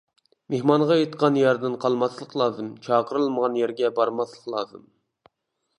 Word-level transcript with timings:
مېھمانغا 0.53 0.95
ئېيتقان 1.01 1.37
يەردىن 1.41 1.75
قالماسلىق 1.83 2.33
لازىم، 2.43 2.73
چاقىرىلمىغان 2.89 3.61
يەرگە 3.63 3.95
بارماسلىق 4.01 4.53
لازىم. 4.57 4.89